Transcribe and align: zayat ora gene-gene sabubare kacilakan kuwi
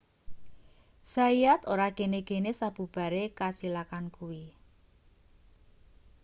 zayat 1.13 1.61
ora 1.73 1.87
gene-gene 1.97 2.51
sabubare 2.59 3.23
kacilakan 3.37 4.05
kuwi 4.15 4.45